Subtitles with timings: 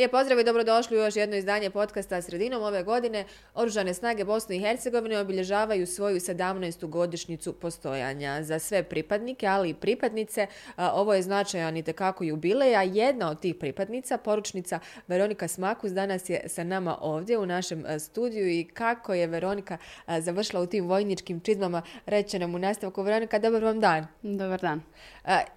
[0.00, 3.24] Lijep pozdrav i dobrodošli u još jedno izdanje podcasta sredinom ove godine.
[3.54, 6.88] Oružane snage Bosne i Hercegovine obilježavaju svoju 17.
[6.88, 8.42] godišnjicu postojanja.
[8.42, 10.46] Za sve pripadnike, ali i pripadnice,
[10.76, 16.28] ovo je značajan i tekako jubilej, a jedna od tih pripadnica, poručnica Veronika Smakus, danas
[16.28, 19.78] je sa nama ovdje u našem studiju i kako je Veronika
[20.18, 23.02] završila u tim vojničkim čizmama, reće nam u nastavku.
[23.02, 24.06] Veronika, dobar vam dan.
[24.22, 24.82] Dobar dan.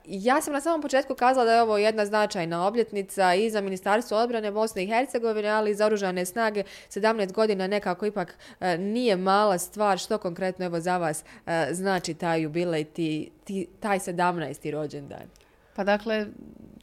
[0.05, 4.17] Ja sam na samom početku kazala da je ovo jedna značajna obljetnica i za Ministarstvo
[4.33, 9.57] odbrane Bosne i Hercegovine, ali za oružane snage 17 godina nekako ipak e, nije mala
[9.57, 9.97] stvar.
[9.97, 14.71] Što konkretno evo za vas e, znači taj jubilej, ti, ti, taj 17.
[14.71, 15.27] rođendan?
[15.75, 16.25] Pa dakle,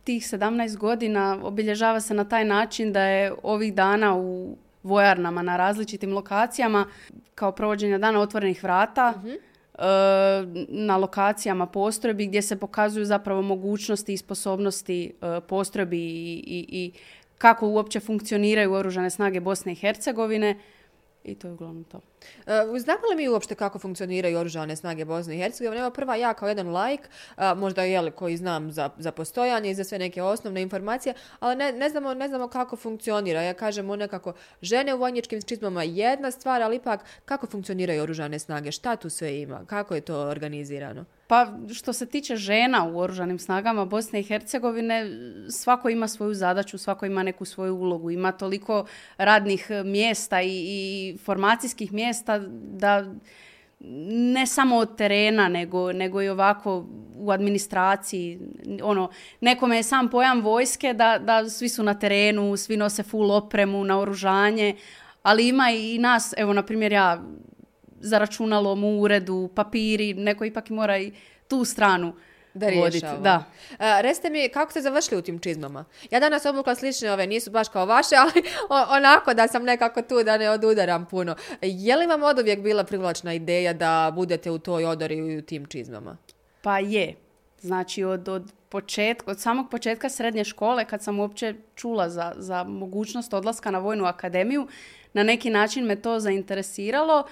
[0.04, 5.56] tih 17 godina obilježava se na taj način da je ovih dana u vojarnama na
[5.56, 6.86] različitim lokacijama
[7.34, 9.50] kao provođenja dana otvorenih vrata uh
[10.68, 15.12] na lokacijama postrojbi gdje se pokazuju zapravo mogućnosti i sposobnosti
[15.48, 16.92] postrojbi i, i, i
[17.40, 20.58] kako uopće funkcioniraju Oružane snage Bosne i Hercegovine
[21.24, 22.00] i to je uglavnom to.
[22.46, 25.80] E, znamo li mi uopšte kako funkcioniraju oružane snage Bosne i Hercegovine?
[25.80, 27.00] Evo prva ja kao jedan lajk,
[27.56, 31.72] možda je koji znam za, za postojanje i za sve neke osnovne informacije, ali ne,
[31.72, 33.42] ne, znamo, ne znamo kako funkcionira.
[33.42, 34.32] Ja kažem nekako
[34.62, 38.72] žene u vojničkim čizmama jedna stvar, ali ipak kako funkcioniraju oružane snage?
[38.72, 39.64] Šta tu sve ima?
[39.66, 41.04] Kako je to organizirano?
[41.26, 45.06] Pa što se tiče žena u oružanim snagama Bosne i Hercegovine,
[45.50, 48.10] svako ima svoju zadaću, svako ima neku svoju ulogu.
[48.10, 52.09] Ima toliko radnih mjesta i, i formacijskih mjesta
[52.52, 53.14] da
[54.10, 58.38] ne samo od terena, nego, nego i ovako u administraciji.
[58.82, 63.30] Ono, nekome je sam pojam vojske da, da svi su na terenu, svi nose full
[63.30, 64.76] opremu, na oružanje,
[65.22, 67.22] ali ima i nas, evo na primjer ja
[68.00, 71.12] za računalom u uredu, papiri, neko ipak mora i
[71.48, 72.12] tu stranu
[72.54, 73.18] da rješava.
[73.18, 73.44] Da.
[74.24, 75.84] Uh, mi, kako ste završili u tim čizmama?
[76.10, 78.42] Ja danas obukla slične ove, nisu baš kao vaše, ali
[78.90, 81.36] onako da sam nekako tu da ne odudaram puno.
[81.62, 85.42] Je li vam od uvijek bila privlačna ideja da budete u toj odori i u
[85.42, 86.16] tim čizmama?
[86.62, 87.14] Pa je.
[87.60, 92.64] Znači od, od početka, od samog početka srednje škole kad sam uopće čula za, za
[92.64, 94.68] mogućnost odlaska na vojnu akademiju,
[95.12, 97.24] na neki način me to zainteresiralo.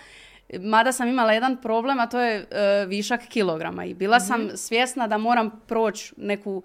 [0.60, 3.84] Mada sam imala jedan problem, a to je e, višak kilograma.
[3.84, 4.56] I bila sam mhm.
[4.56, 6.62] svjesna da moram proći neku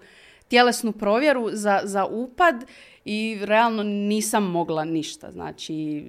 [0.48, 2.64] tjelesnu provjeru za, za upad
[3.04, 5.30] i realno nisam mogla ništa.
[5.30, 6.04] Znači,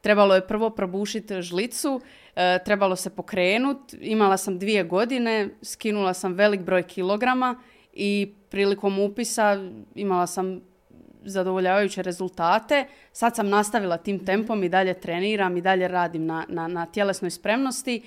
[0.00, 2.00] trebalo je prvo probušiti žlicu,
[2.36, 3.96] e, trebalo se pokrenuti.
[3.96, 7.60] Imala sam dvije godine, skinula sam velik broj kilograma
[7.92, 10.60] i prilikom upisa imala sam
[11.26, 12.86] zadovoljavajuće rezultate.
[13.12, 17.30] Sad sam nastavila tim tempom i dalje treniram i dalje radim na, na, na tjelesnoj
[17.30, 18.02] spremnosti.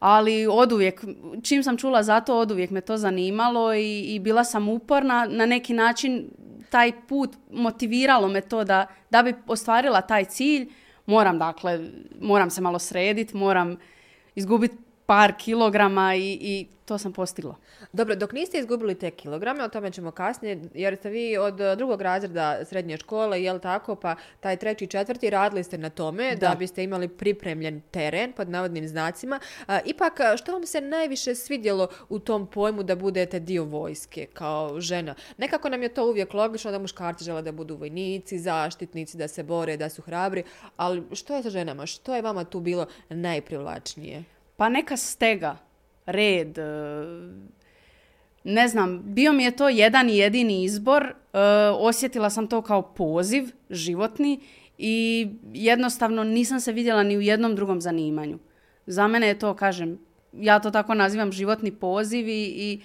[0.00, 1.04] Ali oduvijek,
[1.42, 5.26] čim sam čula za to, oduvijek me to zanimalo i, i bila sam uporna.
[5.30, 6.30] Na neki način
[6.70, 10.68] taj put motiviralo me to da, da bi ostvarila taj cilj.
[11.06, 11.80] Moram, dakle,
[12.20, 13.76] moram se malo srediti, moram
[14.34, 14.76] izgubiti
[15.10, 17.54] par kilograma i, i to sam postigla.
[17.92, 22.02] Dobro, dok niste izgubili te kilograme, o tome ćemo kasnije, jer ste vi od drugog
[22.02, 26.54] razreda srednje škole, jel tako, pa taj treći i četvrti radili ste na tome da,
[26.58, 29.40] biste imali pripremljen teren, pod navodnim znacima.
[29.84, 35.14] ipak, što vam se najviše svidjelo u tom pojmu da budete dio vojske kao žena?
[35.38, 39.42] Nekako nam je to uvijek logično da muškarci žele da budu vojnici, zaštitnici, da se
[39.42, 40.44] bore, da su hrabri,
[40.76, 41.86] ali što je sa ženama?
[41.86, 44.39] Što je vama tu bilo najprivlačnije?
[44.60, 45.56] Pa neka stega,
[46.06, 46.64] red, e,
[48.44, 51.38] ne znam, bio mi je to jedan i jedini izbor, e,
[51.68, 54.40] osjetila sam to kao poziv životni
[54.78, 58.38] i jednostavno nisam se vidjela ni u jednom drugom zanimanju.
[58.86, 59.98] Za mene je to, kažem,
[60.32, 62.80] ja to tako nazivam životni poziv i,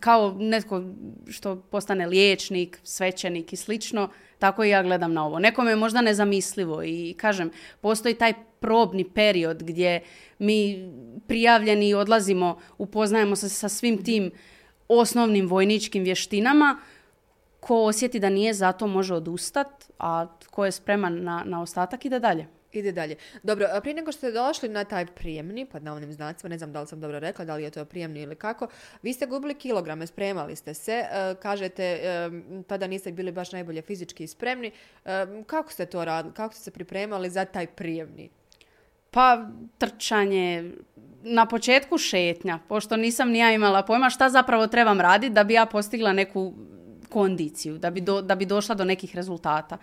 [0.00, 0.82] kao netko
[1.28, 5.38] što postane liječnik, svećenik i slično, tako i ja gledam na ovo.
[5.38, 7.50] Nekome je možda nezamislivo i kažem,
[7.80, 10.00] postoji taj probni period gdje
[10.38, 10.90] mi
[11.26, 14.30] prijavljeni odlazimo, upoznajemo se sa svim tim
[14.88, 16.78] osnovnim vojničkim vještinama.
[17.60, 22.18] Ko osjeti da nije zato može odustati, a ko je spreman na, na ostatak ide
[22.18, 22.46] dalje.
[22.72, 23.16] Ide dalje.
[23.42, 26.80] Dobro, prije nego što ste došli na taj prijemni, pod navodnim znacima, ne znam da
[26.80, 28.68] li sam dobro rekla, da li je to prijemni ili kako,
[29.02, 32.30] vi ste gubili kilograme, spremali ste se, e, kažete, e,
[32.66, 34.70] tada niste bili baš najbolje fizički spremni.
[35.04, 38.30] E, kako ste to radili, kako ste se pripremali za taj prijemni?
[39.10, 39.46] Pa
[39.78, 40.72] trčanje,
[41.22, 45.54] na početku šetnja, pošto nisam ni ja imala pojma šta zapravo trebam raditi da bi
[45.54, 46.54] ja postigla neku
[47.08, 49.78] kondiciju, da bi, da bi došla do nekih rezultata.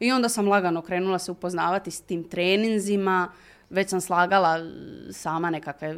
[0.00, 3.28] I onda sam lagano krenula se upoznavati s tim treninzima,
[3.70, 4.58] već sam slagala
[5.12, 5.96] sama nekakve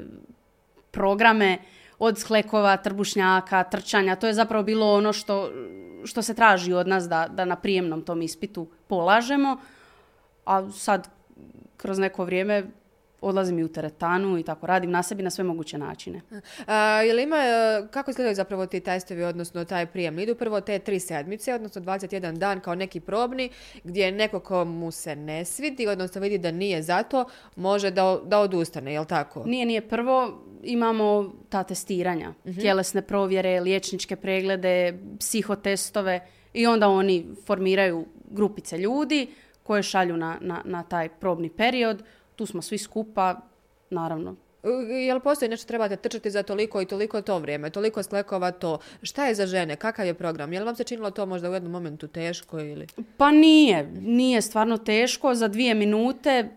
[0.91, 1.59] programe,
[1.99, 4.17] od sklekova, trbušnjaka, trčanja.
[4.17, 5.51] To je zapravo bilo ono što,
[6.05, 9.57] što se traži od nas da, da na prijemnom tom ispitu polažemo.
[10.47, 11.09] A sad,
[11.83, 12.65] kroz neko vrijeme,
[13.23, 16.21] odlazim i u teretanu i tako radim na sebi na sve moguće načine.
[16.67, 20.19] A, jel ima, e, kako izgledaju zapravo ti testovi, odnosno taj prijem?
[20.19, 23.51] Idu prvo te tri sedmice, odnosno 21 dan kao neki probni,
[23.85, 27.25] gdje neko ko mu se ne svidi, odnosno vidi da nije zato,
[27.57, 29.45] može da, da odustane, jel tako?
[29.47, 29.89] Nije, nije.
[29.89, 39.27] Prvo imamo ta testiranja, tjelesne provjere, liječničke preglede, psihotestove i onda oni formiraju grupice ljudi
[39.63, 42.03] koje šalju na, na, na taj probni period
[42.37, 43.41] tu smo svi skupa,
[43.91, 44.37] naravno.
[45.07, 48.79] Jel postoji nešto trebate trčati za toliko i toliko to vrijeme, toliko sklekova to?
[49.03, 49.77] Šta je za žene?
[49.77, 50.53] Kakav je program?
[50.53, 52.87] Jel vam se činilo to možda u jednom momentu teško ili?
[53.17, 53.91] Pa nije.
[54.01, 55.35] Nije stvarno teško.
[55.35, 56.49] Za dvije minute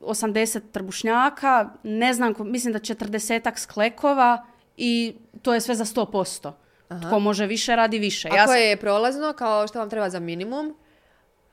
[0.00, 4.46] 80 trbušnjaka, ne znam, mislim da 40 sklekova
[4.76, 6.52] i to je sve za 100%.
[6.88, 7.08] Aha.
[7.08, 8.28] Tko može više, radi više.
[8.28, 10.74] A ja koje je prolazno, kao što vam treba za minimum?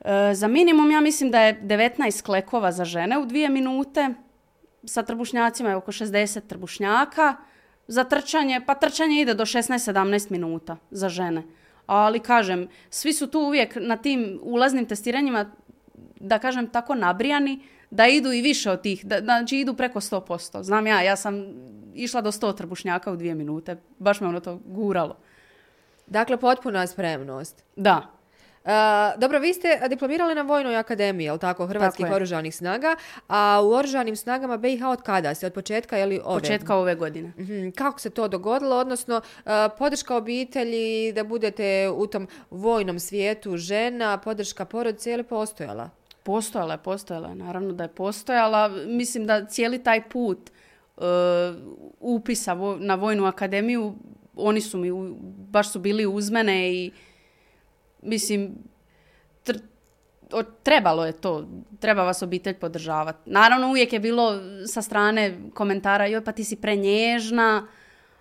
[0.04, 4.08] E, za minimum ja mislim da je 19 klekova za žene u dvije minute.
[4.84, 7.36] Sa trbušnjacima je oko 60 trbušnjaka.
[7.86, 11.42] Za trčanje, pa trčanje ide do 16-17 minuta za žene.
[11.86, 15.50] Ali kažem, svi su tu uvijek na tim ulaznim testiranjima,
[16.20, 17.60] da kažem tako nabrijani,
[17.90, 20.62] da idu i više od tih, da, znači idu preko 100%.
[20.62, 21.34] Znam ja, ja sam
[21.94, 23.76] išla do 100 trbušnjaka u dvije minute.
[23.98, 25.16] Baš me ono to guralo.
[26.06, 27.64] Dakle, potpuna spremnost.
[27.76, 28.19] Da,
[29.16, 32.96] dobro, vi ste diplomirali na Vojnoj akademiji, jel tako, Hrvatskih tako oružanih snaga,
[33.28, 35.46] a u oružanim snagama BiH od kada se?
[35.46, 36.40] Od početka ili ove?
[36.40, 37.32] Početka ove godine.
[37.38, 39.20] Mhm, kako se to dogodilo, odnosno
[39.78, 45.90] podrška obitelji da budete u tom vojnom svijetu žena, podrška porodice, je li postojala?
[46.22, 48.68] Postojala je, postojala je, naravno da je postojala.
[48.86, 50.50] Mislim da cijeli taj put
[50.96, 51.04] uh,
[52.00, 53.94] upisa na Vojnu akademiju,
[54.36, 54.90] oni su mi,
[55.50, 56.90] baš su bili uz mene i
[58.02, 58.54] mislim,
[60.62, 61.48] trebalo je to,
[61.80, 63.30] treba vas obitelj podržavati.
[63.30, 67.66] Naravno, uvijek je bilo sa strane komentara, joj pa ti si prenježna,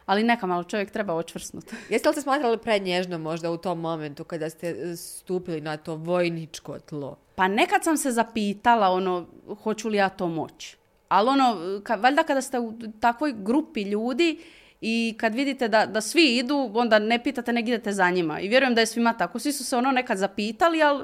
[0.05, 1.75] ali neka malo čovjek treba očvrsnuti.
[1.89, 6.79] Jeste li se smatrali prenježno možda u tom momentu kada ste stupili na to vojničko
[6.79, 7.17] tlo?
[7.35, 9.25] Pa nekad sam se zapitala, ono,
[9.63, 10.77] hoću li ja to moći.
[11.07, 11.57] Ali ono,
[11.99, 14.39] valjda kada ste u takvoj grupi ljudi,
[14.81, 18.39] i kad vidite da, da svi idu, onda ne pitate, ne idete za njima.
[18.39, 19.39] I vjerujem da je svima tako.
[19.39, 21.03] Svi su se ono nekad zapitali, ali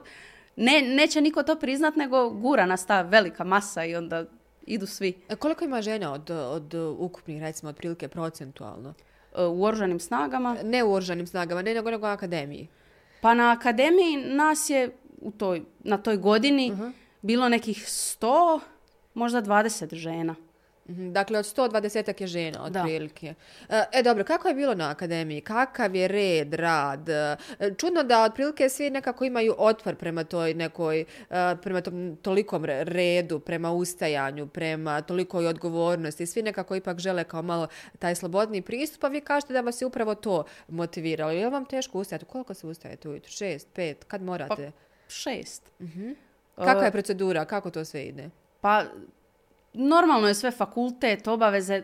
[0.56, 4.26] ne, neće niko to priznat, nego gura nas ta velika masa i onda
[4.66, 5.14] idu svi.
[5.30, 8.94] A koliko ima žena od, od ukupnih, recimo, otprilike procentualno?
[9.38, 10.58] E, u oružanim snagama?
[10.64, 12.68] Ne u oružanim snagama, ne nego, nego u akademiji.
[13.22, 16.80] Pa na akademiji nas je u toj, na toj godini uh
[17.26, 18.60] bilo nekih sto,
[19.14, 20.36] možda 20 žena.
[20.90, 23.34] Mhm, dakle, od 120 je žena, otprilike.
[23.70, 25.42] E, e, dobro, kako je bilo na akademiji?
[25.42, 27.10] Kakav je red, rad?
[27.10, 27.38] E,
[27.78, 31.06] čudno da otprilike svi nekako imaju otpor prema toj nekoj, e,
[31.62, 36.26] prema tom tolikom redu, prema ustajanju, prema tolikoj odgovornosti.
[36.26, 37.68] Svi nekako ipak žele kao malo
[38.00, 41.32] taj slobodni pristup, a vi kažete da vas je upravo to motiviralo.
[41.32, 42.26] Je li vam teško ustajati?
[42.26, 43.32] Koliko se ustajete ujutro?
[43.32, 44.04] Šest, pet?
[44.04, 44.72] Kad morate?
[44.72, 45.72] Pa, šest.
[45.80, 45.90] uh
[46.56, 47.46] Kakva je procedura?
[47.46, 48.30] Kako to sve ide?
[48.62, 48.84] Pa
[49.76, 51.84] normalno je sve fakultet, obaveze.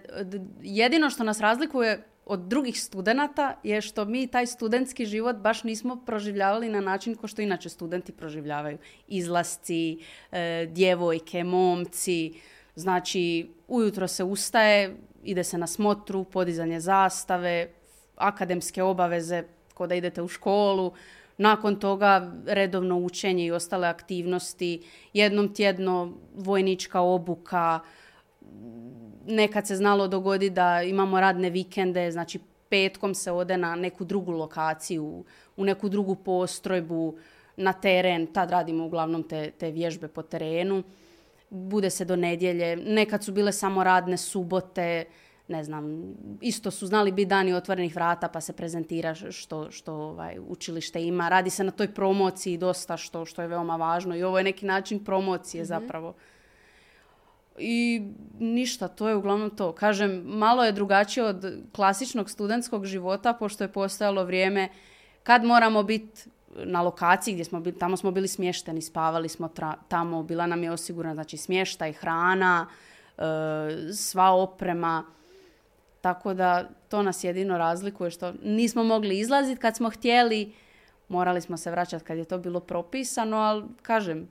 [0.62, 6.04] Jedino što nas razlikuje od drugih studenata je što mi taj studentski život baš nismo
[6.06, 8.78] proživljavali na način ko što inače studenti proživljavaju.
[9.08, 10.00] Izlasci,
[10.32, 12.34] e, djevojke, momci.
[12.76, 17.70] Znači, ujutro se ustaje, ide se na smotru, podizanje zastave,
[18.16, 19.44] akademske obaveze,
[19.74, 20.94] ko da idete u školu.
[21.38, 24.82] Nakon toga redovno učenje i ostale aktivnosti,
[25.14, 27.80] jednom tjedno vojnička obuka,
[29.28, 34.32] nekad se znalo dogoditi da imamo radne vikende, znači petkom se ode na neku drugu
[34.32, 35.24] lokaciju,
[35.58, 37.18] u neku drugu postrojbu,
[37.58, 40.84] na teren, tad radimo uglavnom te, te vježbe po terenu.
[41.50, 45.06] Bude se do nedjelje, nekad su bile samo radne subote,
[45.52, 50.40] ne znam, isto su znali biti dani otvorenih vrata pa se prezentira što, što ovaj,
[50.48, 51.30] učilište ima.
[51.30, 54.66] Radi se na toj promociji dosta što, što je veoma važno i ovo je neki
[54.66, 56.14] način promocije mm zapravo.
[57.58, 58.02] I
[58.40, 59.72] ništa, to je uglavnom to.
[59.72, 64.70] Kažem, malo je drugačije od klasičnog studentskog života pošto je postojalo vrijeme
[65.24, 69.50] kad moramo biti na lokaciji gdje smo bili, tamo smo bili smješteni, spavali smo
[69.88, 72.68] tamo, bila nam je osigurana znači smještaj, hrana,
[73.18, 73.24] e,
[73.94, 75.04] sva oprema
[76.02, 80.54] tako da to nas jedino razlikuje što nismo mogli izlaziti kad smo htjeli,
[81.08, 84.30] morali smo se vraćati kad je to bilo propisano, ali kažem,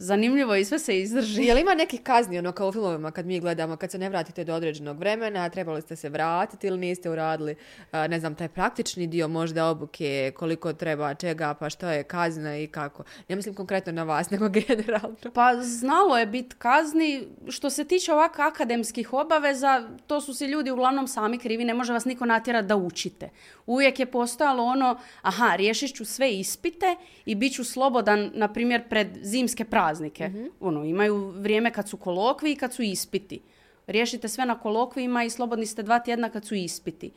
[0.00, 1.42] zanimljivo i sve se izdrži.
[1.42, 4.44] Jel ima nekih kazni, ono kao u filmovima kad mi gledamo, kad se ne vratite
[4.44, 7.54] do određenog vremena, trebali ste se vratiti ili niste uradili,
[7.92, 12.66] ne znam, taj praktični dio možda obuke, koliko treba čega, pa što je kazna i
[12.66, 13.04] kako.
[13.28, 15.16] Ne mislim konkretno na vas, nego generalno.
[15.34, 17.28] Pa znalo je biti kazni.
[17.48, 21.92] Što se tiče ovako akademskih obaveza, to su si ljudi uglavnom sami krivi, ne može
[21.92, 23.30] vas niko natjerati da učite.
[23.66, 28.88] Uvijek je postojalo ono, aha, riješit ću sve ispite i bit ću slobodan, na primjer,
[28.88, 29.89] pred zimske praznike.
[29.92, 33.42] Mm Ono, imaju vrijeme kad su kolokvi i kad su ispiti.
[33.86, 37.12] Riješite sve na kolokvijima i slobodni ste dva tjedna kad su ispiti.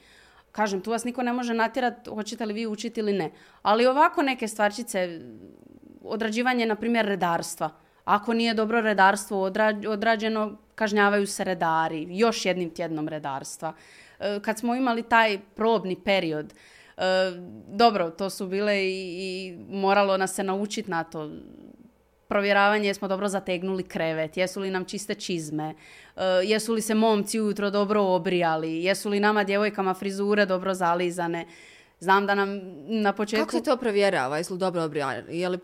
[0.51, 3.31] Kažem, tu vas niko ne može natjerati hoćete li vi učiti ili ne.
[3.61, 5.19] Ali ovako neke stvarčice,
[6.03, 7.69] odrađivanje, na primjer, redarstva.
[8.05, 9.51] Ako nije dobro redarstvo
[9.87, 12.07] odrađeno, kažnjavaju se redari.
[12.09, 13.73] Još jednim tjednom redarstva.
[14.19, 16.53] E, kad smo imali taj probni period,
[16.97, 17.03] e,
[17.67, 21.31] dobro, to su bile i moralo nas se naučiti na to
[22.33, 25.73] provjeravanje jesmo dobro zategnuli krevet, jesu li nam čiste čizme,
[26.15, 31.45] uh, jesu li se momci ujutro dobro obrijali, jesu li nama djevojkama frizure dobro zalizane.
[31.99, 32.49] Znam da nam
[32.87, 33.45] na početku...
[33.45, 34.37] Kako se to provjerava?
[34.37, 35.37] Jesu li dobro obrijali?
[35.39, 35.59] Je li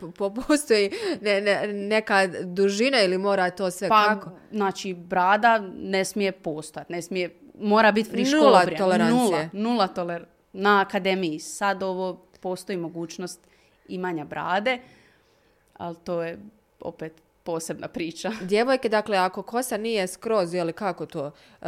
[0.48, 4.32] postoji ne, ne, neka dužina ili mora to sve pa, kako?
[4.52, 9.50] Znači, brada ne smije postati, ne smije, mora biti friško Nula tolerancije.
[9.54, 10.26] Nula, nula toler...
[10.54, 13.48] Na akademiji sad ovo postoji mogućnost
[13.88, 14.78] imanja brade,
[15.78, 16.40] ali to je
[16.82, 18.32] opet posebna priča.
[18.52, 21.26] Djevojke, dakle, ako kosa nije skroz, je li kako to,
[21.62, 21.68] uh,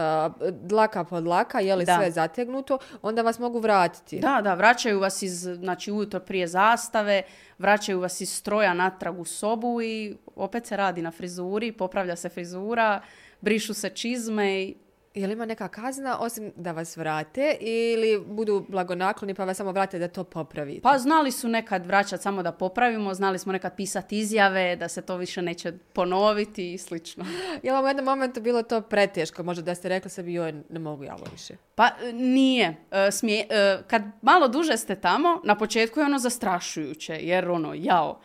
[0.51, 4.19] dlaka pod dlaka, je li sve zategnuto, onda vas mogu vratiti.
[4.19, 7.23] Da, da, vraćaju vas iz, znači ujutro prije zastave,
[7.57, 12.29] vraćaju vas iz stroja natrag u sobu i opet se radi na frizuri, popravlja se
[12.29, 13.01] frizura,
[13.41, 14.75] brišu se čizme i
[15.13, 19.71] je li ima neka kazna osim da vas vrate ili budu blagonakloni pa vas samo
[19.71, 20.81] vrate da to popravite?
[20.81, 25.01] Pa znali su nekad vraćati samo da popravimo, znali smo nekad pisati izjave da se
[25.01, 27.25] to više neće ponoviti i slično.
[27.63, 29.43] Je li u jednom momentu bilo to preteško?
[29.43, 31.53] Možda da ste rekli sebi joj ne mogu ja više?
[31.75, 32.75] Pa e, nije.
[32.91, 37.73] E, smije, e, kad malo duže ste tamo, na početku je ono zastrašujuće jer ono
[37.73, 38.19] jao.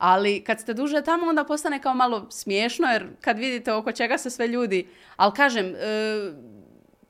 [0.00, 4.18] Ali kad ste duže tamo onda postane kao malo smiješno jer kad vidite oko čega
[4.18, 4.88] se sve ljudi...
[5.16, 5.76] Ali kažem, e,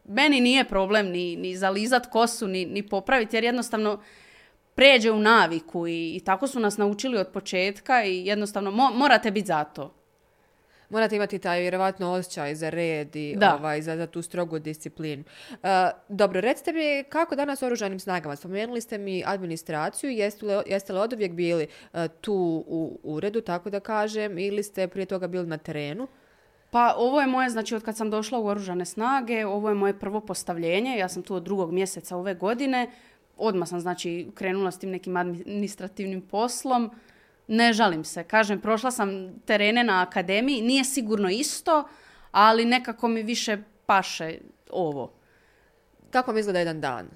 [0.04, 4.02] meni nije problem ni, ni zalizat kosu, ni, ni popraviti jer jednostavno
[4.74, 9.46] pređe u naviku i, i tako su nas naučili od početka i jednostavno morate biti
[9.46, 9.99] za to
[10.90, 15.24] morate imati taj vjerovatno osjećaj za red i ovaj, za, za, tu strogu disciplinu.
[15.50, 15.58] Uh,
[16.08, 18.36] dobro, recite mi kako danas u Oružanim snagama?
[18.36, 23.40] Spomenuli ste mi administraciju, jeste li, jeste li od uvijek bili uh, tu u uredu,
[23.40, 26.08] tako da kažem, ili ste prije toga bili na terenu?
[26.70, 29.98] Pa ovo je moje, znači od kad sam došla u Oružane snage, ovo je moje
[29.98, 32.90] prvo postavljenje, ja sam tu od drugog mjeseca ove godine,
[33.36, 36.90] odmah sam znači krenula s tim nekim administrativnim poslom,
[37.50, 38.24] ne žalim se.
[38.24, 41.88] Kažem, prošla sam terene na akademiji, nije sigurno isto,
[42.32, 44.38] ali nekako mi više paše
[44.70, 45.12] ovo.
[46.10, 47.08] Kako mi izgleda jedan dan?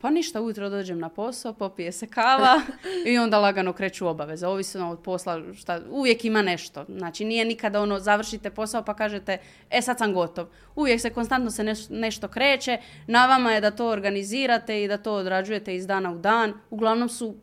[0.00, 2.60] Pa ništa, ujutro dođem na posao, popije se kava
[3.12, 4.46] i onda lagano kreću obaveze.
[4.46, 6.84] Ovisno od posla, šta, uvijek ima nešto.
[6.88, 9.38] Znači nije nikada ono, završite posao pa kažete,
[9.70, 10.46] e sad sam gotov.
[10.74, 15.14] Uvijek se konstantno se nešto kreće, na vama je da to organizirate i da to
[15.14, 16.52] odrađujete iz dana u dan.
[16.70, 17.36] Uglavnom su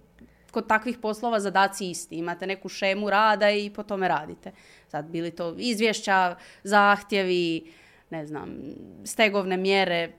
[0.51, 2.15] kod takvih poslova zadaci isti.
[2.15, 4.51] Imate neku šemu rada i po tome radite.
[4.87, 7.73] Sad bili to izvješća, zahtjevi,
[8.09, 8.57] ne znam,
[9.05, 10.11] stegovne mjere.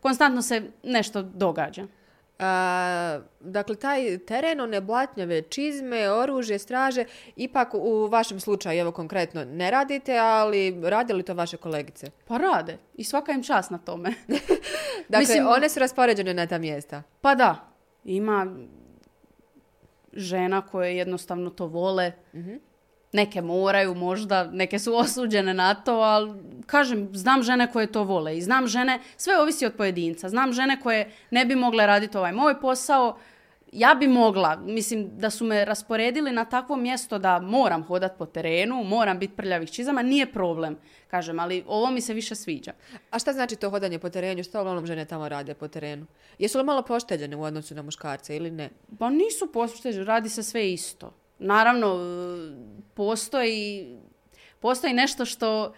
[0.00, 1.86] Konstantno se nešto događa.
[3.40, 7.04] dakle, taj teren, one blatnjave čizme, oružje, straže,
[7.36, 12.06] ipak u vašem slučaju, evo konkretno, ne radite, ali rade li to vaše kolegice?
[12.26, 12.78] Pa rade.
[12.94, 14.14] I svaka im čast na tome.
[15.08, 17.02] dakle, Mislim, one su raspoređene na ta mjesta?
[17.20, 17.72] Pa da.
[18.04, 18.46] Ima
[20.12, 22.12] žena koje jednostavno to vole.
[22.34, 22.54] Mhm.
[23.12, 26.32] Neke moraju možda, neke su osuđene na to, ali
[26.66, 30.28] kažem, znam žene koje to vole i znam žene, sve ovisi od pojedinca.
[30.28, 33.18] Znam žene koje ne bi mogle raditi ovaj moj posao,
[33.72, 38.26] ja bi mogla, mislim da su me rasporedili na takvo mjesto da moram hodat po
[38.26, 40.76] terenu, moram biti prljavih čizama, nije problem,
[41.10, 42.72] kažem, ali ovo mi se više sviđa.
[43.10, 44.42] A šta znači to hodanje po terenu?
[44.42, 46.06] Što uglavnom žene tamo rade po terenu?
[46.38, 48.70] Jesu li malo pošteđene u odnosu na muškarce ili ne?
[48.98, 51.12] Pa nisu pošteđene, radi se sve isto.
[51.38, 51.98] Naravno,
[52.94, 53.88] postoji,
[54.60, 55.74] postoji nešto što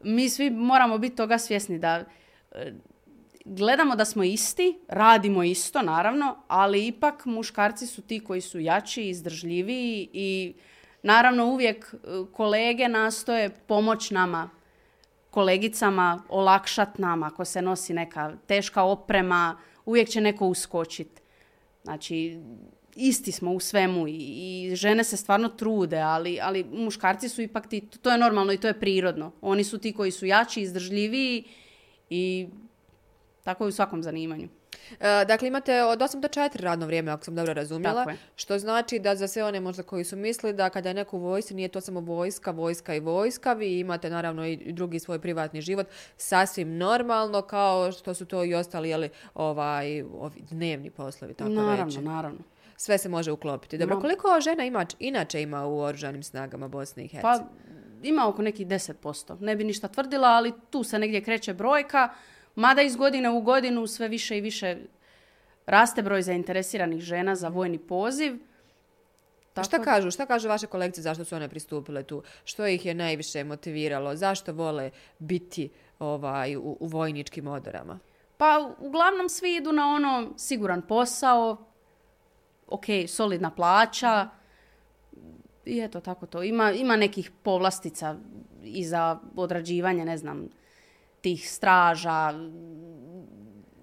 [0.00, 2.04] mi svi moramo biti toga svjesni da
[3.44, 9.08] gledamo da smo isti, radimo isto naravno, ali ipak muškarci su ti koji su jači,
[9.08, 10.54] izdržljiviji i
[11.02, 11.96] naravno uvijek e,
[12.32, 14.50] kolege nastoje pomoć nama,
[15.30, 21.22] kolegicama, olakšat nama ako se nosi neka teška oprema, uvijek će neko uskočiti.
[21.82, 22.40] Znači,
[22.96, 27.68] isti smo u svemu i, i žene se stvarno trude, ali, ali muškarci su ipak
[27.68, 29.32] ti, to je normalno i to je prirodno.
[29.40, 31.44] Oni su ti koji su jači, izdržljiviji
[32.10, 32.48] i
[33.44, 34.48] tako je u svakom zanimanju.
[35.00, 38.06] E, dakle, imate od 8 do 4 radno vrijeme, ako sam dobro razumjela.
[38.36, 41.20] Što znači da za sve one možda koji su mislili da kada je neko u
[41.20, 43.52] vojsci, nije to samo vojska, vojska i vojska.
[43.52, 48.54] Vi imate naravno i drugi svoj privatni život sasvim normalno, kao što su to i
[48.54, 52.00] ostali jeli, ovaj, ovi dnevni poslovi, tako naravno, reći.
[52.00, 52.38] Naravno,
[52.76, 53.78] Sve se može uklopiti.
[53.78, 57.44] Dobro, koliko žena ima, inače ima u oružanim snagama Bosne i Hercegovine?
[58.02, 59.40] Pa ima oko nekih 10%.
[59.40, 62.08] Ne bi ništa tvrdila, ali tu se negdje kreće brojka.
[62.54, 64.76] Mada iz godine u godinu sve više i više
[65.66, 68.38] raste broj zainteresiranih žena za vojni poziv.
[69.52, 69.64] Tako...
[69.64, 70.10] Šta kažu?
[70.10, 72.22] Šta kažu vaše kolekcije zašto su one pristupile tu?
[72.44, 74.16] Što ih je najviše motiviralo?
[74.16, 77.98] Zašto vole biti ovaj, u, u vojničkim odorama?
[78.36, 81.56] Pa uglavnom svi idu na ono siguran posao,
[82.66, 84.28] ok, solidna plaća
[85.64, 86.42] i eto tako to.
[86.42, 88.16] Ima, ima nekih povlastica
[88.64, 90.48] i za odrađivanje, ne znam,
[91.20, 92.32] tih straža,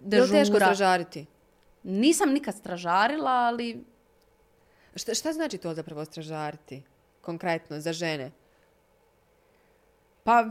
[0.04, 0.38] dežura.
[0.38, 1.26] Je teško stražariti?
[1.84, 3.86] Nisam nikad stražarila, ali...
[4.96, 6.84] Šta, šta znači to zapravo stražariti?
[7.22, 8.32] Konkretno, za žene?
[10.24, 10.46] Pa,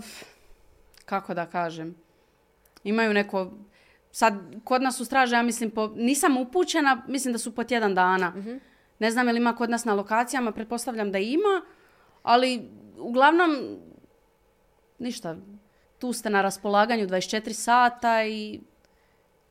[1.05, 1.95] kako da kažem,
[2.85, 3.51] imaju neko...
[4.13, 7.95] Sad, kod nas u straže, ja mislim, po, nisam upućena, mislim da su po tjedan
[7.95, 8.31] dana.
[8.31, 8.57] Mhm.
[8.99, 11.63] Ne znam je li ima kod nas na lokacijama, pretpostavljam da ima,
[12.23, 13.79] ali uglavnom,
[14.99, 15.37] ništa,
[15.99, 18.61] tu ste na raspolaganju 24 sata i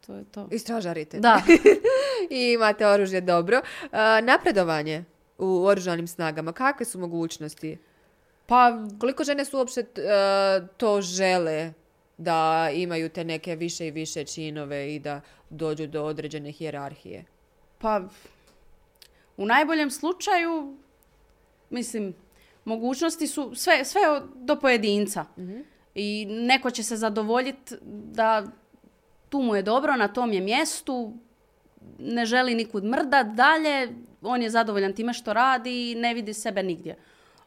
[0.05, 0.47] to je to.
[0.51, 1.19] I stražarite.
[1.19, 1.41] Da.
[2.29, 3.61] I imate oružje dobro.
[3.83, 3.89] Uh,
[4.23, 5.03] napredovanje
[5.37, 7.77] u oružanim snagama, kakve su mogućnosti?
[8.45, 11.73] Pa, koliko žene su uopće uh, to žele
[12.17, 17.25] da imaju te neke više i više činove i da dođu do određene hijerarhije?
[17.77, 18.01] Pa,
[19.37, 20.77] u najboljem slučaju,
[21.69, 22.13] mislim,
[22.65, 24.01] mogućnosti su sve, sve
[24.35, 25.25] do pojedinca.
[25.37, 25.59] Mhm.
[25.95, 27.75] I neko će se zadovoljiti
[28.13, 28.45] da
[29.29, 31.13] tu mu je dobro, na tom je mjestu,
[31.99, 33.89] ne želi nikud mrdat dalje,
[34.21, 36.95] on je zadovoljan time što radi i ne vidi sebe nigdje.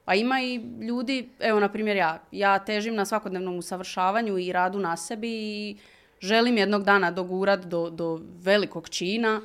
[0.04, 4.78] A ima i ljudi, evo na primjer ja, ja težim na svakodnevnom usavršavanju i radu
[4.78, 5.76] na sebi i
[6.20, 9.40] želim jednog dana dogurat do, do velikog čina.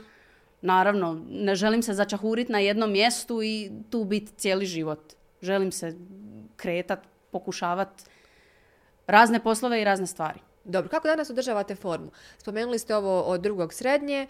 [0.61, 5.13] Naravno, ne želim se začahuriti na jednom mjestu i tu biti cijeli život.
[5.41, 5.95] Želim se
[6.55, 6.99] kretat,
[7.31, 7.89] pokušavat
[9.07, 10.39] razne poslove i razne stvari.
[10.65, 12.11] Dobro, kako danas održavate formu?
[12.37, 14.27] Spomenuli ste ovo od drugog srednje, e,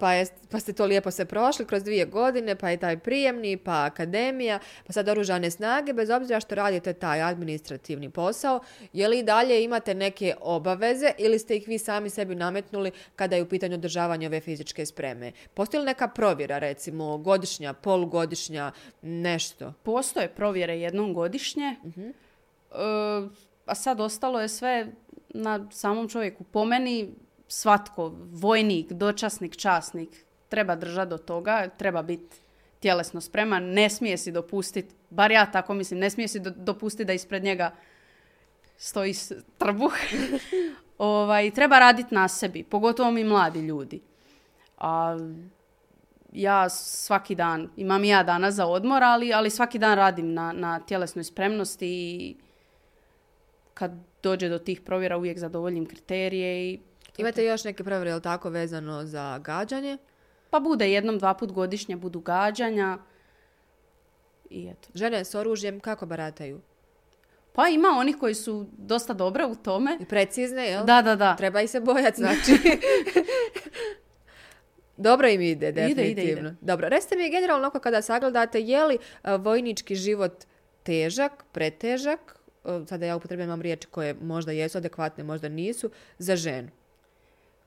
[0.00, 3.56] pa, je, pa ste to lijepo se prošli kroz dvije godine, pa je taj prijemni,
[3.56, 8.60] pa akademija, pa sad oružane snage, bez obzira što radite taj administrativni posao,
[8.92, 13.36] je li i dalje imate neke obaveze ili ste ih vi sami sebi nametnuli kada
[13.36, 15.32] je u pitanju održavanja ove fizičke spreme?
[15.54, 19.72] Postoji li neka provjera, recimo, godišnja, polugodišnja, nešto?
[19.82, 21.76] Postoje provjere jednom godišnje,
[22.70, 24.92] uh a sad ostalo je sve
[25.28, 26.44] na samom čovjeku.
[26.44, 27.14] Po meni
[27.48, 32.36] svatko, vojnik, dočasnik, časnik, treba držati do toga, treba biti
[32.80, 37.12] tjelesno spreman, ne smije si dopustiti, bar ja tako mislim, ne smije si dopustiti da
[37.12, 37.70] ispred njega
[38.76, 39.14] stoji
[39.58, 39.92] trbuh.
[40.98, 44.00] ovaj, treba raditi na sebi, pogotovo mi mladi ljudi.
[44.78, 45.18] A
[46.32, 50.52] ja svaki dan, imam i ja dana za odmor, ali, ali svaki dan radim na,
[50.52, 52.36] na tjelesnoj spremnosti i
[53.74, 56.80] kad dođe do tih provjera uvijek zadovoljim kriterije i...
[57.18, 59.98] Imate još neke provjere, je tako, vezano za gađanje?
[60.50, 62.98] Pa bude jednom, dva put godišnje budu gađanja.
[64.50, 64.88] I eto.
[64.94, 66.60] Žene s oružjem kako barataju?
[67.52, 69.98] Pa ima onih koji su dosta dobre u tome.
[70.00, 70.84] I precizne, jel?
[70.84, 71.36] Da, da, da.
[71.36, 72.52] Treba ih se bojati, znači.
[74.96, 76.10] Dobro im ide, definitivno.
[76.10, 76.54] Ide, ide, ide.
[76.60, 78.98] Dobro, recite mi generalno kada sagledate, je li
[79.38, 80.44] vojnički život
[80.82, 82.36] težak, pretežak,
[82.86, 86.68] sada ja upotrebljavam riječi koje možda jesu adekvatne, možda nisu, za ženu?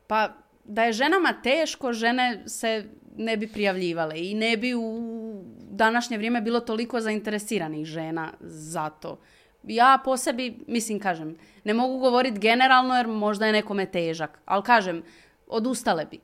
[0.08, 0.34] Pa
[0.64, 2.86] da je ženama teško, žene se
[3.18, 9.20] ne bi prijavljivale i ne bi u današnje vrijeme bilo toliko zainteresiranih žena za to.
[9.64, 14.64] Ja po sebi, mislim, kažem, ne mogu govoriti generalno jer možda je nekome težak, ali
[14.64, 15.04] kažem,
[15.48, 16.20] odustale bi.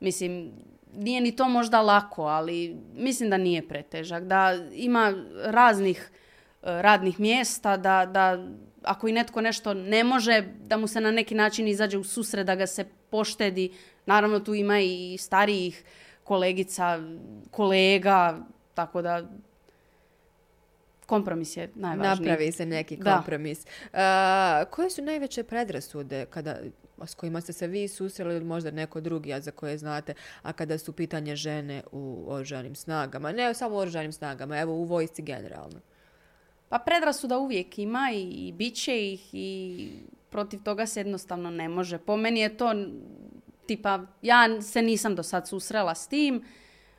[0.00, 0.52] Mislim,
[0.96, 5.12] nije ni to možda lako, ali mislim da nije pretežak, da ima
[5.44, 6.10] raznih
[6.64, 8.46] radnih mjesta, da, da
[8.82, 12.46] ako i netko nešto ne može, da mu se na neki način izađe u susret,
[12.46, 13.72] da ga se poštedi.
[14.06, 15.84] Naravno tu ima i starijih
[16.24, 17.00] kolegica,
[17.50, 18.38] kolega,
[18.74, 19.22] tako da
[21.06, 22.28] kompromis je najvažniji.
[22.28, 23.66] Napravi se neki kompromis.
[24.70, 26.56] koje su najveće predrasude kada
[27.06, 30.52] s kojima ste se vi susreli ili možda neko drugi, a za koje znate, a
[30.52, 35.22] kada su pitanje žene u oružanim snagama, ne samo u oružanim snagama, evo u vojsci
[35.22, 35.80] generalno.
[36.74, 39.88] Pa predrasuda uvijek ima i, i bit će ih i
[40.30, 41.98] protiv toga se jednostavno ne može.
[41.98, 42.74] Po meni je to
[43.66, 46.44] tipa, ja se nisam do sad susrela s tim,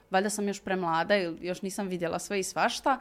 [0.09, 2.99] valjda sam još premlada i još nisam vidjela sve i svašta,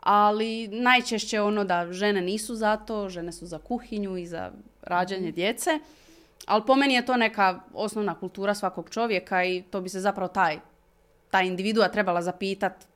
[0.00, 5.28] ali najčešće ono da žene nisu za to, žene su za kuhinju i za rađanje
[5.28, 5.34] mhm.
[5.34, 5.70] djece,
[6.46, 10.28] ali po meni je to neka osnovna kultura svakog čovjeka i to bi se zapravo
[10.28, 10.58] taj,
[11.30, 12.86] ta individua trebala zapitati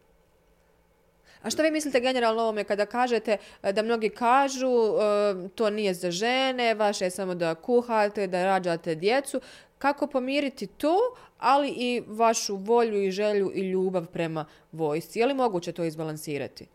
[1.48, 5.70] a što vi mislite generalno o ovome kada kažete e, da mnogi kažu e, to
[5.70, 9.40] nije za žene, vaše je samo da kuhate, da rađate djecu.
[9.78, 10.96] Kako pomiriti to,
[11.38, 15.18] ali i vašu volju i želju i ljubav prema vojsci?
[15.18, 16.66] Je li moguće to izbalansirati?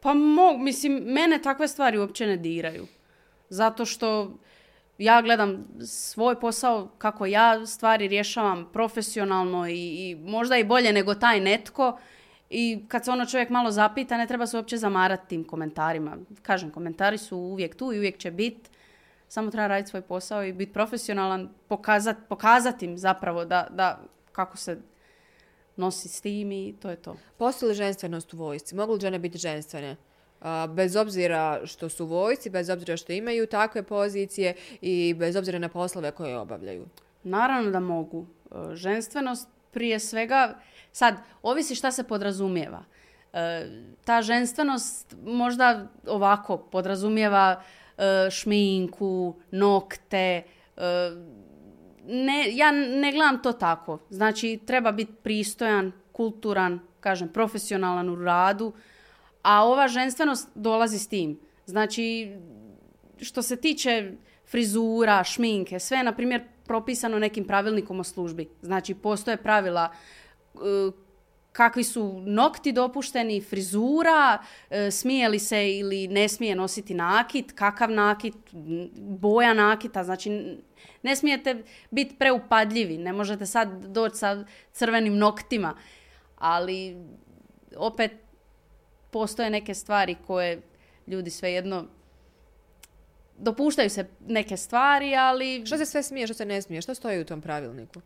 [0.00, 2.86] Pa mo, mislim, mene takve stvari uopće ne diraju.
[3.48, 4.32] Zato što
[4.98, 11.14] ja gledam svoj posao kako ja stvari rješavam profesionalno i, i možda i bolje nego
[11.14, 11.98] taj netko
[12.52, 16.16] i kad se ono čovjek malo zapita, ne treba se uopće zamarati tim komentarima.
[16.42, 18.70] Kažem, komentari su uvijek tu i uvijek će biti.
[19.28, 24.00] Samo treba raditi svoj posao i biti profesionalan, pokazat, pokazati im zapravo da, da
[24.32, 24.78] kako se
[25.76, 27.16] nosi s tim i to je to.
[27.36, 28.74] Postoji li ženstvenost u vojsci?
[28.74, 29.96] Mogu li žene biti ženstvene?
[30.68, 35.68] bez obzira što su vojci, bez obzira što imaju takve pozicije i bez obzira na
[35.68, 36.86] poslove koje obavljaju?
[37.22, 38.26] Naravno da mogu.
[38.26, 40.54] E, ženstvenost prije svega
[40.92, 42.84] Sad, ovisi šta se podrazumijeva.
[43.32, 43.66] E,
[44.04, 47.62] ta ženstvenost možda ovako podrazumijeva
[47.98, 50.42] e, šminku, nokte.
[50.76, 50.82] E,
[52.06, 53.98] ne, ja ne gledam to tako.
[54.10, 58.72] Znači, treba biti pristojan, kulturan, kažem, profesionalan u radu,
[59.42, 61.40] a ova ženstvenost dolazi s tim.
[61.66, 62.36] Znači,
[63.20, 64.12] što se tiče
[64.46, 68.48] frizura, šminke, sve je, na primjer, propisano nekim pravilnikom o službi.
[68.62, 69.92] Znači, postoje pravila
[71.52, 74.38] kakvi su nokti dopušteni, frizura,
[74.70, 78.34] e, smije li se ili ne smije nositi nakit, kakav nakit,
[78.96, 80.56] boja nakita, znači
[81.02, 85.76] ne smijete biti preupadljivi, ne možete sad doći sa crvenim noktima,
[86.38, 86.96] ali
[87.76, 88.12] opet
[89.10, 90.62] postoje neke stvari koje
[91.06, 91.84] ljudi svejedno
[93.38, 95.66] dopuštaju se neke stvari, ali...
[95.66, 96.82] Što se sve smije, što se ne smije?
[96.82, 98.00] Što stoji u tom pravilniku?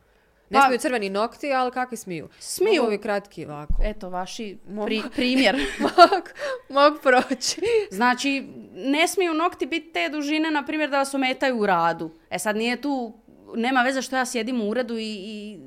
[0.50, 2.28] Ne pa, smiju crveni nokti, ali kakvi smiju?
[2.38, 2.82] Smiju.
[2.82, 3.74] Mogu kratki ovako.
[3.82, 4.58] Eto, vaši
[5.14, 5.56] primjer.
[6.68, 7.60] Mogu proći.
[7.90, 12.10] Znači, ne smiju nokti biti te dužine, na primjer, da vas ometaju u radu.
[12.30, 13.14] E sad nije tu,
[13.54, 15.58] nema veze što ja sjedim u uredu i, i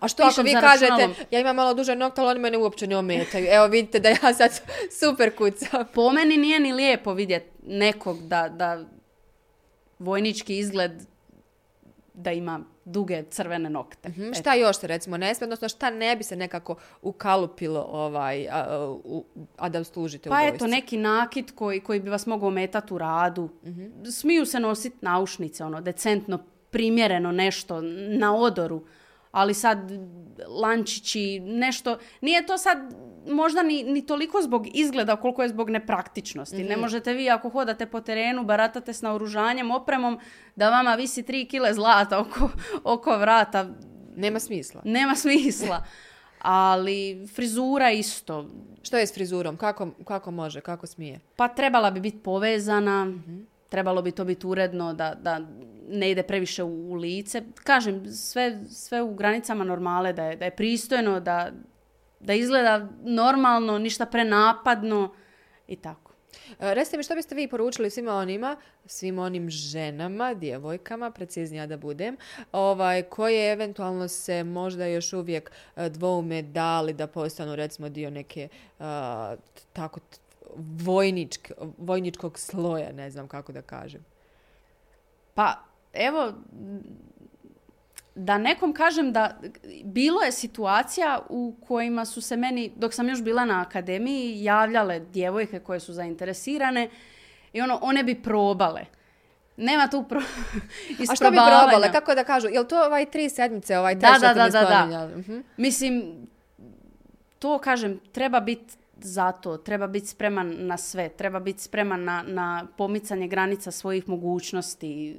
[0.00, 2.96] a što ako vi kažete, ja imam malo duže nokte, ali oni mene uopće ne
[2.96, 3.46] ometaju.
[3.50, 4.60] Evo vidite da ja sad
[5.00, 5.84] super kucam.
[5.94, 8.84] Po meni nije ni lijepo vidjeti nekog da, da
[9.98, 10.92] vojnički izgled
[12.14, 14.08] da ima duge crvene nokte.
[14.08, 18.48] mm Šta još se recimo ne smije, odnosno šta ne bi se nekako ukalupilo ovaj,
[18.48, 18.96] a,
[19.56, 20.38] a da služite pa u?
[20.38, 23.48] Pa eto, neki nakit koji, koji bi vas mogao ometati u radu.
[23.64, 26.38] mm Smiju se nositi naušnice, ono, decentno,
[26.70, 27.80] primjereno nešto,
[28.18, 28.84] na odoru.
[29.32, 29.78] Ali sad
[30.48, 32.78] lančići, nešto, nije to sad
[33.26, 36.64] možda ni, ni toliko zbog izgleda koliko je zbog nepraktičnosti.
[36.64, 36.80] Ne mhm.
[36.80, 40.20] možete vi ako hodate po terenu, baratate s naoružanjem, opremom,
[40.56, 42.48] da vama visi tri kile zlata oko,
[42.84, 43.66] oko vrata.
[44.16, 44.82] Nema smisla.
[44.84, 45.84] Nema smisla.
[46.38, 48.46] Ali frizura isto.
[48.82, 49.56] Što je s frizurom?
[49.56, 50.60] Kako, kako može?
[50.60, 51.20] Kako smije?
[51.36, 53.04] Pa trebala bi biti povezana.
[53.04, 53.40] Mhm.
[53.68, 55.40] Trebalo bi to biti uredno da, da
[55.90, 57.42] ne ide previše u, lice.
[57.64, 61.50] Kažem, sve, sve u granicama normale, da je, da je pristojno, da,
[62.20, 65.14] da izgleda normalno, ništa prenapadno
[65.68, 66.10] i tako.
[66.60, 71.76] E, recite mi što biste vi poručili svima onima, svim onim ženama, djevojkama, preciznija da
[71.76, 72.16] budem,
[72.52, 78.48] ovaj, koje eventualno se možda još uvijek e, dvoume dali da postanu recimo dio neke
[78.78, 78.84] uh,
[79.72, 80.00] tako
[80.56, 84.04] vojničk, vojničkog sloja, ne znam kako da kažem.
[85.34, 86.32] Pa evo,
[88.14, 89.40] da nekom kažem da
[89.84, 95.00] bilo je situacija u kojima su se meni, dok sam još bila na akademiji, javljale
[95.00, 96.90] djevojke koje su zainteresirane
[97.52, 98.80] i ono, one bi probale.
[99.56, 100.20] Nema tu pro...
[101.10, 101.92] A što bi probale?
[101.92, 102.48] Kako da kažu?
[102.48, 105.10] Jel to ovaj tri sedmice, ovaj da, da, da, da, da.
[105.16, 106.26] uh Mislim,
[107.38, 112.24] to kažem, treba biti za to, treba biti spreman na sve, treba biti spreman na,
[112.26, 115.16] na pomicanje granica svojih mogućnosti.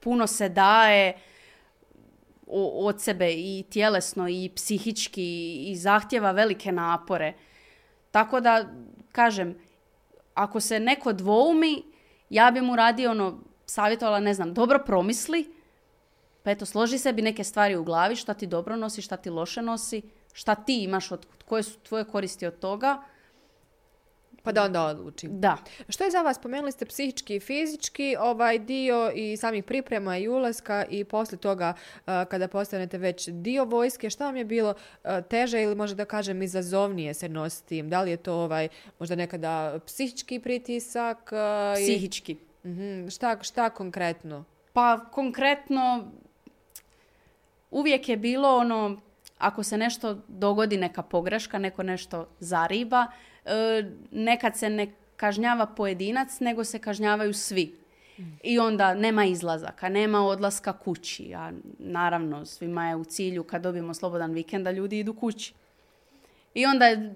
[0.00, 1.14] Puno se daje,
[2.50, 7.32] od sebe i tjelesno i psihički i zahtjeva velike napore.
[8.10, 8.64] Tako da,
[9.12, 9.58] kažem,
[10.34, 11.82] ako se neko dvoumi,
[12.30, 15.52] ja bi mu radio ono savjetovala, ne znam, dobro promisli,
[16.42, 19.62] pa eto, složi sebi neke stvari u glavi, šta ti dobro nosi, šta ti loše
[19.62, 23.02] nosi, šta ti imaš, od, koje su tvoje koristi od toga.
[24.48, 25.28] Pa da onda odluči.
[25.30, 25.56] Da.
[25.88, 30.28] Što je za vas, spomenuli ste psihički i fizički ovaj dio i samih priprema i
[30.28, 34.74] ulaska i poslije toga kada postanete već dio vojske, šta vam je bilo
[35.28, 37.82] teže ili možda da kažem izazovnije se nositi?
[37.82, 41.32] Da li je to ovaj možda nekada psihički pritisak?
[41.74, 42.36] Psihički.
[42.64, 44.44] Mhm, šta, šta konkretno?
[44.72, 46.12] Pa konkretno
[47.70, 49.00] uvijek je bilo ono,
[49.38, 53.06] ako se nešto dogodi, neka pogreška, neko nešto zariba,
[54.10, 57.74] nekad se ne kažnjava pojedinac, nego se kažnjavaju svi.
[58.42, 61.34] I onda nema izlazaka, nema odlaska kući.
[61.34, 65.54] A naravno, svima je u cilju kad dobijemo slobodan vikend da ljudi idu kući.
[66.54, 67.14] I onda je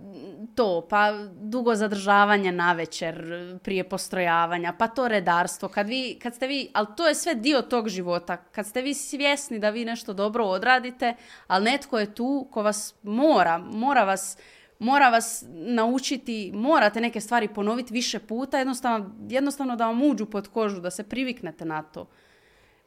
[0.54, 3.24] to, pa dugo zadržavanje na večer
[3.62, 5.68] prije postrojavanja, pa to redarstvo.
[5.68, 8.36] Kad, vi, kad ste vi, ali to je sve dio tog života.
[8.36, 11.14] Kad ste vi svjesni da vi nešto dobro odradite,
[11.46, 14.38] ali netko je tu ko vas mora, mora vas,
[14.82, 20.48] mora vas naučiti, morate neke stvari ponoviti više puta, jednostavno, jednostavno da vam uđu pod
[20.48, 22.08] kožu, da se priviknete na to.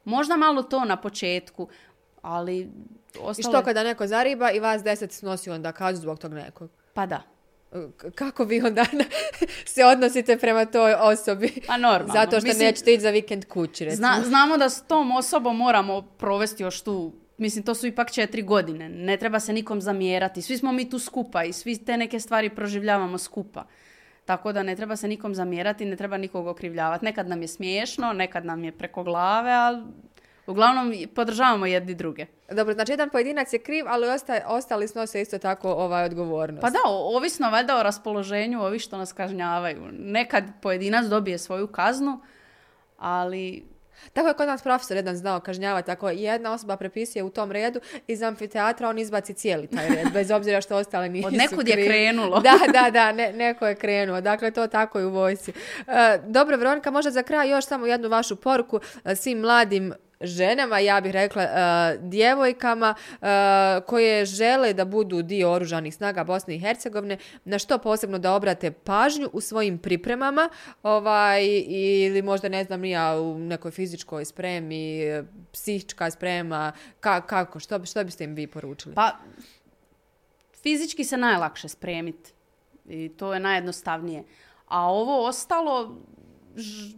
[0.04, 1.68] Možda malo to na početku,
[2.22, 2.70] ali
[3.20, 3.52] ostalo...
[3.52, 6.70] I što kada neko zariba i vas deset snosi onda kaznu zbog tog nekog?
[6.94, 7.22] Pa da.
[8.14, 8.84] Kako vi onda
[9.74, 11.52] se odnosite prema toj osobi?
[11.66, 12.12] Pa normalno.
[12.12, 16.02] Zato što Mislim, nećete ići za vikend kući, Zna, znamo da s tom osobom moramo
[16.02, 18.88] provesti još tu Mislim, to su ipak četiri godine.
[18.88, 20.42] Ne treba se nikom zamjerati.
[20.42, 23.66] Svi smo mi tu skupa i svi te neke stvari proživljavamo skupa.
[24.24, 27.04] Tako da ne treba se nikom zamjerati, ne treba nikog okrivljavati.
[27.04, 29.82] Nekad nam je smiješno, nekad nam je preko glave, ali
[30.46, 32.26] Uglavnom, podržavamo jedni druge.
[32.52, 36.60] Dobro, znači jedan pojedinac je kriv, ali osta, ostali snose isto tako ovaj odgovornost.
[36.60, 39.82] Pa da, ovisno valjda o raspoloženju ovih što nas kažnjavaju.
[39.92, 42.20] Nekad pojedinac dobije svoju kaznu,
[42.98, 43.66] ali
[44.12, 45.90] tako je kod nas profesor jedan znao kažnjavati.
[45.90, 50.30] Ako jedna osoba prepisuje u tom redu iz amfiteatra, on izbaci cijeli taj red, bez
[50.30, 52.40] obzira što ostale nisu Od nekud je krenulo.
[52.40, 54.20] Da, da, da, ne, neko je krenuo.
[54.20, 55.52] Dakle, to tako i u vojsi.
[55.86, 60.78] E, dobro, Veronika, možda za kraj još samo jednu vašu poruku e, svim mladim ženama,
[60.78, 63.26] ja bih rekla uh, djevojkama uh,
[63.86, 68.70] koje žele da budu dio oružanih snaga Bosne i Hercegovine, na što posebno da obrate
[68.70, 70.48] pažnju u svojim pripremama
[70.82, 75.00] ovaj, ili možda ne znam ja u nekoj fizičkoj spremi,
[75.52, 78.94] psihička sprema, ka, kako, što, što biste im vi poručili?
[78.94, 79.16] Pa,
[80.62, 82.32] fizički se najlakše spremiti
[82.88, 84.24] i to je najjednostavnije.
[84.68, 85.96] A ovo ostalo,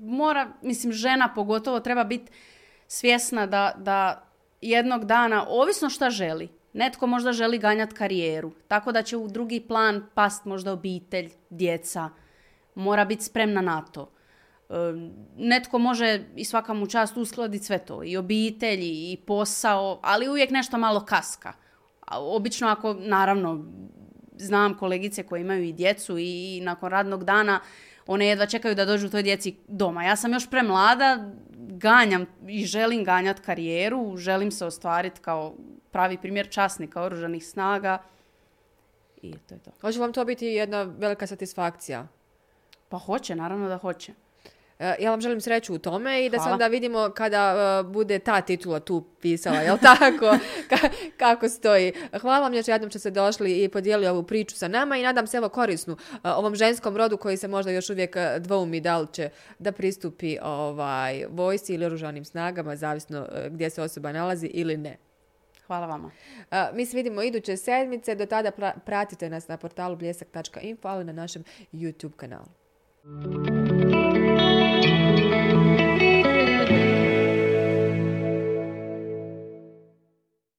[0.01, 2.33] mora, mislim, žena pogotovo treba biti
[2.89, 4.25] svjesna da, da
[4.61, 9.61] jednog dana, ovisno šta želi, netko možda želi ganjati karijeru, tako da će u drugi
[9.61, 12.11] plan past možda obitelj, djeca,
[12.75, 14.11] mora biti spremna na to.
[15.37, 20.51] Netko može i svaka mu čast uskladiti sve to, i obitelj, i posao, ali uvijek
[20.51, 21.53] nešto malo kaska.
[22.11, 23.65] Obično ako, naravno,
[24.37, 27.61] znam kolegice koje imaju i djecu i nakon radnog dana,
[28.07, 30.05] one jedva čekaju da dođu toj djeci doma.
[30.05, 31.31] Ja sam još premlada
[31.69, 35.55] ganjam i želim ganjati karijeru, želim se ostvariti kao
[35.91, 38.03] pravi primjer časnika oružanih snaga
[39.23, 39.71] i to je to.
[39.81, 42.07] Hoće vam to biti jedna velika satisfakcija?
[42.89, 44.13] Pa hoće, naravno da hoće.
[44.79, 48.19] E, ja vam želim sreću u tome i da se onda vidimo kada e, bude
[48.19, 50.39] ta titula tu pisala, jel tako?
[51.23, 51.93] kako stoji.
[52.21, 55.27] Hvala vam još jednom što ste došli i podijelili ovu priču sa nama i nadam
[55.27, 59.07] se evo korisnu e, ovom ženskom rodu koji se možda još uvijek dvoumi da li
[59.13, 64.97] će da pristupi ovaj, vojsi ili oružanim snagama, zavisno gdje se osoba nalazi ili ne.
[65.67, 66.11] Hvala vama.
[66.73, 68.15] mi se vidimo iduće sedmice.
[68.15, 68.51] Do tada
[68.85, 72.49] pratite nas na portalu bljesak.info ali na našem YouTube kanalu.